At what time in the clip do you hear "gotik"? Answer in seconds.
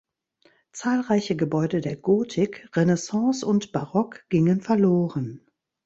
1.95-2.67